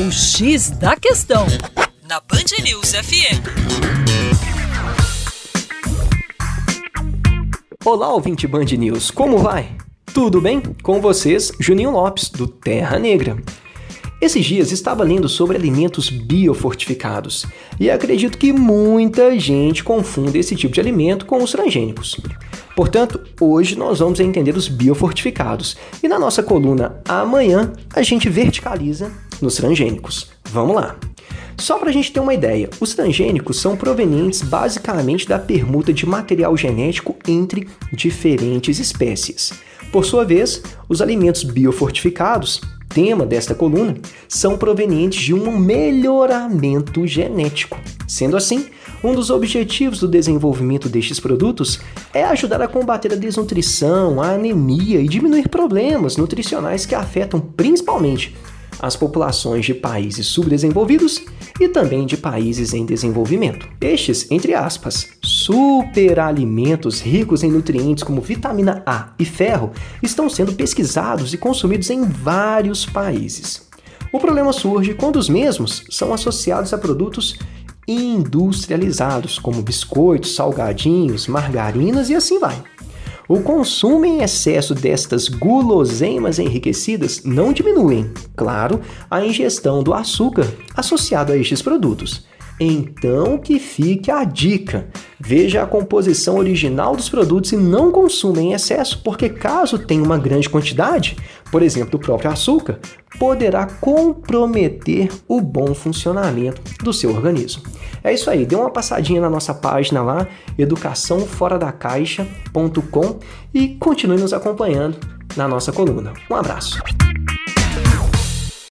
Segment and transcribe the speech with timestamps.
[0.00, 1.44] O X da Questão,
[2.08, 3.42] na Band News FM.
[7.84, 9.76] Olá, ouvinte Band News, como vai?
[10.14, 10.62] Tudo bem?
[10.84, 13.42] Com vocês, Juninho Lopes, do Terra Negra.
[14.20, 17.44] Esses dias estava lendo sobre alimentos biofortificados
[17.80, 22.20] e acredito que muita gente confunde esse tipo de alimento com os transgênicos.
[22.78, 29.10] Portanto, hoje nós vamos entender os biofortificados e na nossa coluna amanhã a gente verticaliza
[29.42, 30.30] nos transgênicos.
[30.44, 30.96] Vamos lá!
[31.56, 36.06] Só para a gente ter uma ideia, os transgênicos são provenientes basicamente da permuta de
[36.06, 39.54] material genético entre diferentes espécies.
[39.90, 43.96] Por sua vez, os alimentos biofortificados tema desta coluna
[44.28, 47.78] são provenientes de um melhoramento genético.
[48.06, 48.66] Sendo assim,
[49.02, 51.80] um dos objetivos do desenvolvimento destes produtos
[52.12, 58.34] é ajudar a combater a desnutrição, a anemia e diminuir problemas nutricionais que afetam principalmente
[58.80, 61.22] as populações de países subdesenvolvidos
[61.60, 63.68] e também de países em desenvolvimento.
[63.80, 71.34] Estes, entre aspas, superalimentos ricos em nutrientes como vitamina A e ferro estão sendo pesquisados
[71.34, 73.66] e consumidos em vários países.
[74.12, 77.36] O problema surge quando os mesmos são associados a produtos
[77.88, 82.62] industrializados, como biscoitos, salgadinhos, margarinas e assim vai.
[83.26, 91.32] O consumo em excesso destas guloseimas enriquecidas não diminuem, claro, a ingestão do açúcar associado
[91.32, 92.26] a estes produtos.
[92.60, 94.88] Então que fique a dica.
[95.20, 100.18] Veja a composição original dos produtos e não consuma em excesso, porque caso tenha uma
[100.18, 101.16] grande quantidade,
[101.50, 102.78] por exemplo, do próprio açúcar,
[103.18, 107.62] poderá comprometer o bom funcionamento do seu organismo.
[108.02, 113.18] É isso aí, dê uma passadinha na nossa página lá, educaçãoforadacaixa.com
[113.52, 114.98] e continue nos acompanhando
[115.36, 116.12] na nossa coluna.
[116.30, 116.80] Um abraço.